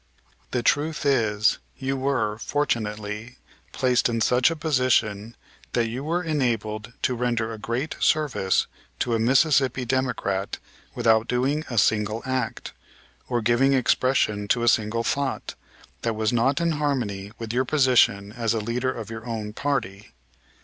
The 0.49 0.63
truth 0.63 1.05
is, 1.05 1.59
you 1.77 1.95
were, 1.95 2.39
fortunately, 2.39 3.37
placed 3.71 4.09
in 4.09 4.19
such 4.19 4.49
a 4.49 4.55
position 4.55 5.35
that 5.73 5.89
you 5.89 6.03
were 6.03 6.23
enabled 6.23 6.93
to 7.03 7.13
render 7.13 7.53
a 7.53 7.59
great 7.59 7.95
service 7.99 8.65
to 8.97 9.13
a 9.13 9.19
Mississippi 9.19 9.85
Democrat 9.85 10.57
without 10.95 11.27
doing 11.27 11.65
a 11.69 11.77
single 11.77 12.23
act, 12.25 12.71
or 13.29 13.43
giving 13.43 13.73
expression 13.73 14.47
to 14.47 14.63
a 14.63 14.67
single 14.67 15.03
thought, 15.03 15.53
that 16.01 16.15
was 16.15 16.33
not 16.33 16.59
in 16.59 16.71
harmony 16.71 17.31
with 17.37 17.53
your 17.53 17.63
position 17.63 18.31
as 18.31 18.55
a 18.55 18.59
leader 18.59 18.91
of 18.91 19.11
your 19.11 19.27
own 19.27 19.53
party. 19.53 20.13